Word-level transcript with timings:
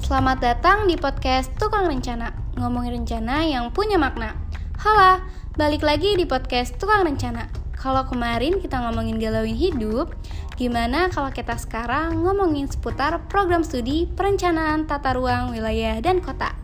Selamat 0.00 0.40
datang 0.40 0.88
di 0.88 0.96
podcast 0.96 1.52
Tukang 1.60 1.84
Rencana 1.84 2.32
Ngomongin 2.56 3.04
rencana 3.04 3.44
yang 3.44 3.68
punya 3.68 4.00
makna. 4.00 4.32
Halo, 4.80 5.20
balik 5.60 5.84
lagi 5.84 6.16
di 6.16 6.24
podcast 6.24 6.80
Tukang 6.80 7.04
Rencana. 7.04 7.52
Kalau 7.76 8.08
kemarin 8.08 8.64
kita 8.64 8.80
ngomongin 8.80 9.20
galauin 9.20 9.52
hidup 9.52 10.16
Gimana 10.56 11.12
kalau 11.12 11.28
kita 11.28 11.52
sekarang 11.60 12.24
ngomongin 12.24 12.64
seputar 12.72 13.28
program 13.28 13.60
studi 13.60 14.08
perencanaan 14.08 14.88
tata 14.88 15.12
ruang 15.12 15.52
wilayah 15.52 16.00
dan 16.00 16.24
kota? 16.24 16.56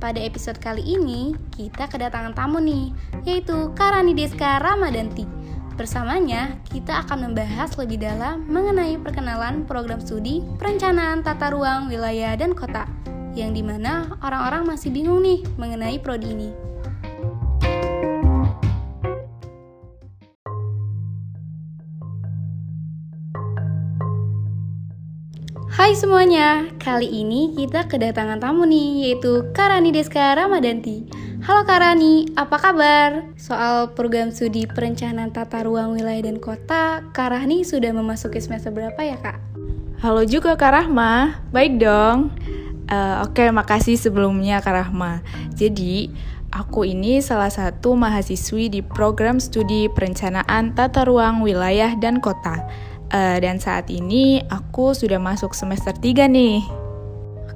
Pada 0.00 0.16
episode 0.24 0.56
kali 0.56 0.80
ini, 0.80 1.36
kita 1.52 1.84
kedatangan 1.84 2.32
tamu 2.32 2.64
nih, 2.64 2.96
yaitu 3.28 3.76
Karani 3.76 4.16
Deska 4.16 4.56
Ramadanti 4.56 5.37
Bersamanya, 5.78 6.58
kita 6.74 7.06
akan 7.06 7.30
membahas 7.30 7.78
lebih 7.78 8.02
dalam 8.02 8.42
mengenai 8.50 8.98
perkenalan 8.98 9.62
program 9.62 10.02
studi 10.02 10.42
perencanaan 10.58 11.22
tata 11.22 11.54
ruang 11.54 11.86
wilayah 11.86 12.34
dan 12.34 12.50
kota, 12.50 12.82
yang 13.38 13.54
di 13.54 13.62
mana 13.62 14.10
orang-orang 14.18 14.74
masih 14.74 14.90
bingung 14.90 15.22
nih 15.22 15.46
mengenai 15.54 16.02
prodi 16.02 16.34
ini. 16.34 16.67
Hai 25.78 25.94
semuanya, 25.94 26.66
kali 26.82 27.06
ini 27.06 27.54
kita 27.54 27.86
kedatangan 27.86 28.42
tamu 28.42 28.66
nih, 28.66 29.06
yaitu 29.06 29.46
Karani 29.54 29.94
Deska 29.94 30.34
Ramadanti. 30.34 31.06
Halo 31.46 31.62
Karani, 31.62 32.26
apa 32.34 32.58
kabar? 32.58 33.30
Soal 33.38 33.94
program 33.94 34.34
studi 34.34 34.66
perencanaan 34.66 35.30
tata 35.30 35.62
ruang 35.62 35.94
wilayah 35.94 36.26
dan 36.26 36.42
kota, 36.42 37.06
Karani 37.14 37.62
sudah 37.62 37.94
memasuki 37.94 38.42
semester 38.42 38.74
berapa 38.74 38.98
ya 39.06 39.22
kak? 39.22 39.38
Halo 40.02 40.26
juga 40.26 40.58
Kak 40.58 40.74
Rahma, 40.74 41.46
baik 41.54 41.78
dong. 41.78 42.34
Uh, 42.90 43.22
Oke, 43.22 43.46
okay, 43.46 43.48
makasih 43.54 43.94
sebelumnya 43.94 44.58
Kak 44.58 44.74
Rahma. 44.74 45.22
Jadi, 45.54 46.10
aku 46.50 46.90
ini 46.90 47.22
salah 47.22 47.54
satu 47.54 47.94
mahasiswi 47.94 48.66
di 48.66 48.82
program 48.82 49.38
studi 49.38 49.86
perencanaan 49.86 50.74
tata 50.74 51.06
ruang 51.06 51.38
wilayah 51.38 51.94
dan 52.02 52.18
kota 52.18 52.66
Uh, 53.08 53.40
dan 53.40 53.56
saat 53.56 53.88
ini 53.88 54.44
aku 54.52 54.92
sudah 54.92 55.16
masuk 55.16 55.56
semester 55.56 55.96
3 55.96 56.28
nih. 56.28 56.60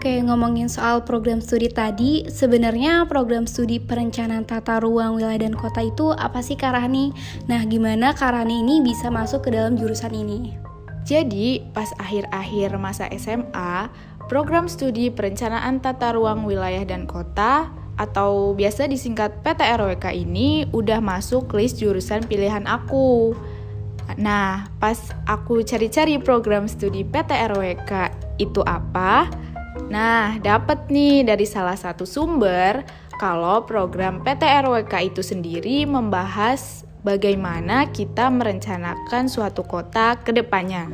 Oke, 0.00 0.16
ngomongin 0.24 0.72
soal 0.72 1.04
program 1.04 1.44
studi 1.44 1.68
tadi, 1.68 2.24
sebenarnya 2.24 3.04
program 3.04 3.44
studi 3.44 3.76
perencanaan 3.76 4.48
tata 4.48 4.80
ruang 4.80 5.20
wilayah 5.20 5.44
dan 5.44 5.52
kota 5.52 5.84
itu 5.84 6.16
apa 6.16 6.40
sih 6.40 6.56
Karani? 6.56 7.12
Nah, 7.52 7.68
gimana 7.68 8.16
Karani 8.16 8.64
ini 8.64 8.80
bisa 8.80 9.12
masuk 9.12 9.44
ke 9.44 9.52
dalam 9.52 9.76
jurusan 9.76 10.16
ini? 10.16 10.56
Jadi, 11.04 11.60
pas 11.76 11.92
akhir-akhir 12.00 12.80
masa 12.80 13.12
SMA, 13.12 13.92
program 14.32 14.72
studi 14.72 15.12
perencanaan 15.12 15.84
tata 15.84 16.16
ruang 16.16 16.48
wilayah 16.48 16.86
dan 16.88 17.04
kota 17.04 17.68
atau 18.00 18.56
biasa 18.56 18.88
disingkat 18.88 19.44
PTRWK 19.44 20.16
ini 20.16 20.64
udah 20.72 21.04
masuk 21.04 21.52
list 21.52 21.76
jurusan 21.76 22.24
pilihan 22.24 22.64
aku. 22.64 23.36
Nah, 24.18 24.66
pas 24.82 24.98
aku 25.28 25.62
cari-cari 25.62 26.18
program 26.18 26.66
studi 26.66 27.04
PTRWK 27.04 28.10
itu 28.40 28.64
apa? 28.64 29.28
Nah, 29.90 30.38
dapat 30.42 30.90
nih 30.90 31.22
dari 31.26 31.46
salah 31.46 31.76
satu 31.76 32.02
sumber 32.08 32.82
kalau 33.20 33.68
program 33.68 34.24
PTRWK 34.24 35.12
itu 35.12 35.20
sendiri 35.20 35.84
membahas 35.84 36.88
bagaimana 37.04 37.88
kita 37.92 38.32
merencanakan 38.32 39.28
suatu 39.28 39.60
kota 39.62 40.16
ke 40.20 40.32
depannya. 40.32 40.88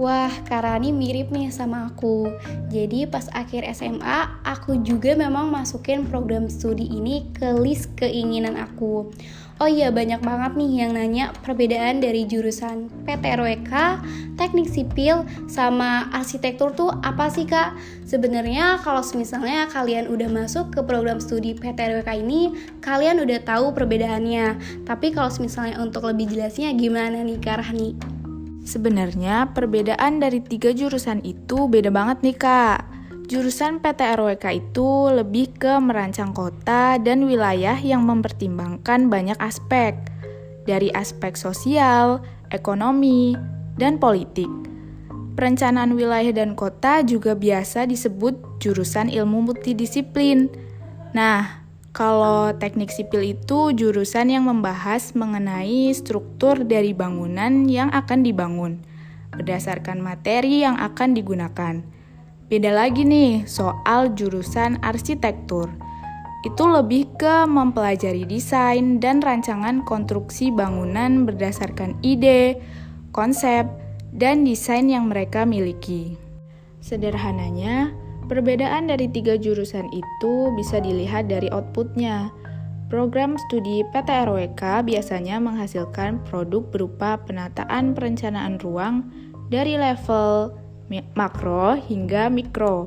Wah, 0.00 0.32
Karani 0.48 0.96
mirip 0.96 1.28
nih 1.28 1.52
sama 1.52 1.92
aku. 1.92 2.32
Jadi 2.72 3.04
pas 3.04 3.28
akhir 3.36 3.68
SMA, 3.76 4.40
aku 4.48 4.80
juga 4.80 5.12
memang 5.12 5.52
masukin 5.52 6.08
program 6.08 6.48
studi 6.48 6.88
ini 6.88 7.28
ke 7.36 7.52
list 7.52 7.92
keinginan 8.00 8.56
aku. 8.56 9.12
Oh 9.60 9.68
iya, 9.68 9.92
banyak 9.92 10.24
banget 10.24 10.56
nih 10.56 10.72
yang 10.72 10.96
nanya 10.96 11.36
perbedaan 11.44 12.00
dari 12.00 12.24
jurusan 12.24 12.88
PTRWK, 13.04 14.00
teknik 14.40 14.72
sipil, 14.72 15.28
sama 15.52 16.08
arsitektur 16.16 16.72
tuh 16.72 16.96
apa 17.04 17.28
sih 17.28 17.44
kak? 17.44 17.76
Sebenarnya 18.08 18.80
kalau 18.80 19.04
misalnya 19.12 19.68
kalian 19.68 20.08
udah 20.08 20.32
masuk 20.32 20.72
ke 20.72 20.80
program 20.80 21.20
studi 21.20 21.52
PTRWK 21.52 22.24
ini, 22.24 22.56
kalian 22.80 23.20
udah 23.20 23.44
tahu 23.44 23.76
perbedaannya. 23.76 24.80
Tapi 24.88 25.12
kalau 25.12 25.28
misalnya 25.44 25.76
untuk 25.76 26.08
lebih 26.08 26.32
jelasnya 26.32 26.72
gimana 26.72 27.20
nih 27.20 27.36
Kak 27.36 27.60
Rahni? 27.60 28.19
Sebenarnya 28.60 29.50
perbedaan 29.56 30.20
dari 30.20 30.44
tiga 30.44 30.70
jurusan 30.70 31.24
itu 31.24 31.66
beda 31.66 31.88
banget 31.88 32.20
nih 32.20 32.36
kak. 32.36 32.80
Jurusan 33.30 33.78
PTRWK 33.78 34.44
itu 34.58 35.06
lebih 35.14 35.54
ke 35.54 35.78
merancang 35.78 36.34
kota 36.34 36.98
dan 36.98 37.22
wilayah 37.30 37.78
yang 37.78 38.02
mempertimbangkan 38.02 39.06
banyak 39.06 39.38
aspek, 39.38 39.94
dari 40.66 40.90
aspek 40.90 41.38
sosial, 41.38 42.18
ekonomi, 42.50 43.38
dan 43.78 44.02
politik. 44.02 44.50
Perencanaan 45.38 45.94
wilayah 45.94 46.34
dan 46.34 46.58
kota 46.58 47.06
juga 47.06 47.38
biasa 47.38 47.86
disebut 47.86 48.60
jurusan 48.60 49.08
ilmu 49.08 49.46
multidisiplin. 49.46 50.50
Nah, 51.14 51.59
kalau 51.90 52.54
teknik 52.54 52.94
sipil 52.94 53.34
itu 53.34 53.74
jurusan 53.74 54.30
yang 54.30 54.46
membahas 54.46 55.10
mengenai 55.18 55.90
struktur 55.90 56.62
dari 56.62 56.94
bangunan 56.94 57.66
yang 57.66 57.90
akan 57.90 58.22
dibangun 58.22 58.78
berdasarkan 59.34 60.02
materi 60.02 60.62
yang 60.66 60.78
akan 60.78 61.14
digunakan. 61.14 61.82
Beda 62.50 62.70
lagi 62.74 63.06
nih 63.06 63.46
soal 63.46 64.10
jurusan 64.18 64.82
arsitektur. 64.82 65.70
Itu 66.42 66.66
lebih 66.66 67.14
ke 67.20 67.46
mempelajari 67.46 68.26
desain 68.26 68.98
dan 68.98 69.22
rancangan 69.22 69.86
konstruksi 69.86 70.50
bangunan 70.50 71.28
berdasarkan 71.28 72.00
ide, 72.02 72.58
konsep, 73.14 73.68
dan 74.10 74.42
desain 74.42 74.88
yang 74.90 75.06
mereka 75.06 75.46
miliki. 75.46 76.16
Sederhananya, 76.80 77.92
perbedaan 78.30 78.86
dari 78.86 79.10
tiga 79.10 79.34
jurusan 79.34 79.90
itu 79.90 80.54
bisa 80.54 80.78
dilihat 80.78 81.26
dari 81.26 81.50
outputnya. 81.50 82.30
Program 82.86 83.34
studi 83.46 83.82
PTRWK 83.90 84.86
biasanya 84.86 85.42
menghasilkan 85.42 86.22
produk 86.30 86.62
berupa 86.70 87.18
penataan 87.18 87.94
perencanaan 87.94 88.62
ruang 88.62 89.10
dari 89.50 89.74
level 89.74 90.54
makro 91.18 91.74
hingga 91.74 92.30
mikro. 92.30 92.86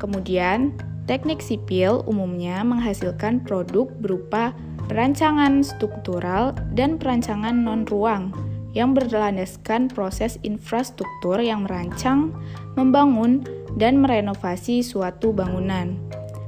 Kemudian, 0.00 0.76
teknik 1.08 1.40
sipil 1.40 2.04
umumnya 2.08 2.64
menghasilkan 2.64 3.44
produk 3.44 3.88
berupa 4.00 4.52
perancangan 4.88 5.64
struktural 5.64 6.52
dan 6.76 7.00
perancangan 7.00 7.64
non-ruang 7.64 8.32
yang 8.76 8.92
berlandaskan 8.92 9.88
proses 9.88 10.36
infrastruktur 10.44 11.40
yang 11.40 11.64
merancang, 11.64 12.34
membangun, 12.76 13.46
dan 13.74 13.98
merenovasi 14.00 14.82
suatu 14.82 15.34
bangunan. 15.34 15.98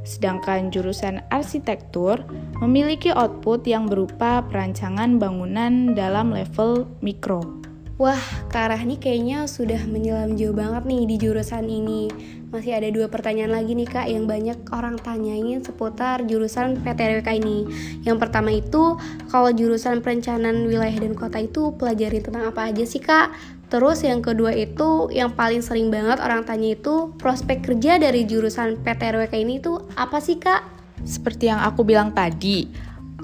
Sedangkan 0.07 0.71
jurusan 0.71 1.19
arsitektur 1.35 2.23
memiliki 2.63 3.11
output 3.11 3.67
yang 3.67 3.91
berupa 3.91 4.39
perancangan 4.47 5.19
bangunan 5.19 5.99
dalam 5.99 6.31
level 6.31 6.87
mikro. 7.03 7.66
Wah, 7.97 8.21
Kak 8.53 8.77
Rahni 8.77 9.01
kayaknya 9.01 9.49
sudah 9.49 9.81
menyelam 9.89 10.37
jauh 10.37 10.53
banget 10.53 10.85
nih 10.85 11.09
di 11.09 11.17
jurusan 11.17 11.65
ini. 11.65 12.13
Masih 12.53 12.77
ada 12.77 12.93
dua 12.93 13.09
pertanyaan 13.09 13.57
lagi 13.57 13.73
nih 13.73 13.89
Kak 13.89 14.13
yang 14.13 14.29
banyak 14.29 14.69
orang 14.69 15.01
tanyain 15.01 15.65
seputar 15.65 16.21
jurusan 16.29 16.77
PTRWK 16.85 17.41
ini. 17.41 17.65
Yang 18.05 18.21
pertama 18.21 18.53
itu, 18.53 19.01
kalau 19.33 19.49
jurusan 19.49 20.05
perencanaan 20.05 20.69
wilayah 20.69 20.93
dan 20.93 21.17
kota 21.17 21.41
itu 21.41 21.73
pelajari 21.81 22.21
tentang 22.21 22.53
apa 22.53 22.69
aja 22.69 22.85
sih 22.85 23.01
Kak? 23.01 23.33
Terus 23.73 24.05
yang 24.05 24.21
kedua 24.21 24.53
itu, 24.53 25.09
yang 25.09 25.33
paling 25.33 25.65
sering 25.65 25.89
banget 25.89 26.21
orang 26.21 26.45
tanya 26.45 26.77
itu, 26.77 27.17
prospek 27.17 27.65
kerja 27.65 27.97
dari 27.97 28.29
jurusan 28.29 28.77
PTRWK 28.85 29.33
ini 29.41 29.57
itu 29.57 29.81
apa 29.97 30.21
sih 30.21 30.37
Kak? 30.37 30.61
Seperti 31.01 31.49
yang 31.49 31.65
aku 31.65 31.81
bilang 31.81 32.13
tadi, 32.13 32.69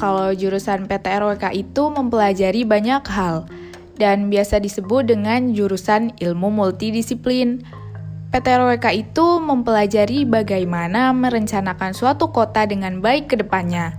kalau 0.00 0.32
jurusan 0.32 0.88
PTRWK 0.88 1.52
itu 1.52 1.92
mempelajari 1.92 2.64
banyak 2.64 3.04
hal, 3.12 3.44
dan 4.02 4.26
biasa 4.26 4.58
disebut 4.58 5.06
dengan 5.14 5.54
jurusan 5.54 6.10
ilmu 6.18 6.50
multidisiplin. 6.50 7.62
PTRWK 8.34 8.90
itu 8.98 9.38
mempelajari 9.38 10.26
bagaimana 10.26 11.14
merencanakan 11.14 11.94
suatu 11.94 12.34
kota 12.34 12.66
dengan 12.66 12.98
baik 12.98 13.30
ke 13.30 13.38
depannya. 13.38 13.94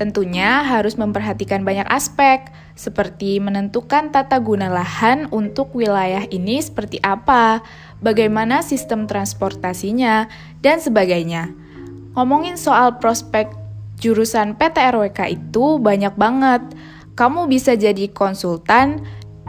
Tentunya 0.00 0.64
harus 0.64 0.96
memperhatikan 0.96 1.68
banyak 1.68 1.84
aspek, 1.92 2.48
seperti 2.72 3.36
menentukan 3.44 4.08
tata 4.08 4.40
guna 4.40 4.72
lahan 4.72 5.28
untuk 5.28 5.76
wilayah 5.76 6.24
ini 6.32 6.64
seperti 6.64 6.96
apa, 7.04 7.60
bagaimana 8.00 8.64
sistem 8.64 9.04
transportasinya, 9.04 10.32
dan 10.64 10.80
sebagainya. 10.80 11.52
Ngomongin 12.16 12.56
soal 12.56 12.96
prospek 12.96 13.52
jurusan 14.00 14.56
PTRWK 14.56 15.28
itu 15.28 15.76
banyak 15.76 16.16
banget. 16.16 16.64
Kamu 17.12 17.44
bisa 17.44 17.76
jadi 17.76 18.08
konsultan, 18.08 19.04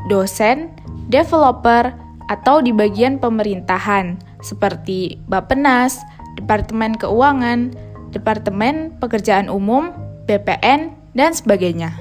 dosen, 0.08 0.74
developer, 1.08 1.94
atau 2.32 2.64
di 2.64 2.72
bagian 2.72 3.20
pemerintahan, 3.20 4.20
seperti 4.40 5.20
Bappenas, 5.28 6.00
Departemen 6.40 6.96
Keuangan, 6.96 7.76
Departemen 8.16 8.96
Pekerjaan 8.98 9.52
Umum, 9.52 9.92
BPN, 10.26 10.96
dan 11.14 11.32
sebagainya. 11.36 11.94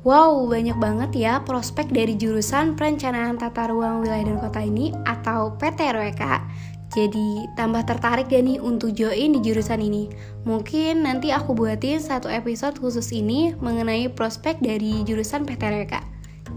Wow, 0.00 0.48
banyak 0.48 0.80
banget 0.80 1.10
ya 1.12 1.44
prospek 1.44 1.92
dari 1.92 2.16
jurusan 2.16 2.72
Perencanaan 2.72 3.36
Tata 3.36 3.68
Ruang 3.68 4.00
Wilayah 4.00 4.32
dan 4.32 4.38
Kota 4.40 4.60
ini 4.64 4.96
atau 5.04 5.52
PTRWK. 5.60 6.24
Jadi 6.90 7.46
tambah 7.54 7.86
tertarik 7.86 8.26
gak 8.32 8.42
nih 8.42 8.58
untuk 8.58 8.96
join 8.96 9.36
di 9.36 9.40
jurusan 9.44 9.78
ini? 9.78 10.10
Mungkin 10.42 11.06
nanti 11.06 11.30
aku 11.30 11.54
buatin 11.54 12.02
satu 12.02 12.26
episode 12.26 12.80
khusus 12.80 13.14
ini 13.14 13.54
mengenai 13.60 14.10
prospek 14.10 14.58
dari 14.58 15.04
jurusan 15.06 15.46
PTRWK. 15.46 16.09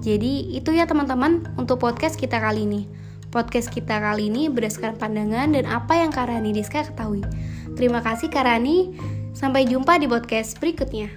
Jadi 0.04 0.52
itu 0.52 0.76
ya 0.76 0.84
teman-teman 0.84 1.48
untuk 1.56 1.80
podcast 1.80 2.20
kita 2.20 2.36
kali 2.44 2.68
ini. 2.68 2.92
Podcast 3.32 3.72
kita 3.72 4.04
kali 4.04 4.28
ini 4.28 4.52
berdasarkan 4.52 5.00
pandangan 5.00 5.56
dan 5.56 5.64
apa 5.64 5.96
yang 5.96 6.12
Karani 6.12 6.52
Diska 6.52 6.84
ketahui. 6.84 7.24
Terima 7.80 8.04
kasih 8.04 8.28
Karani. 8.28 8.92
Sampai 9.32 9.64
jumpa 9.64 9.98
di 9.98 10.06
podcast 10.12 10.60
berikutnya. 10.60 11.08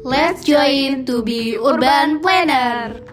Let's 0.00 0.42
join 0.42 1.04
to 1.06 1.22
be 1.22 1.60
urban 1.60 2.24
planner. 2.24 3.09